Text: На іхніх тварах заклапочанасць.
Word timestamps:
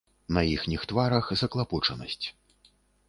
На 0.37 0.41
іхніх 0.53 0.87
тварах 0.91 1.29
заклапочанасць. 1.43 2.25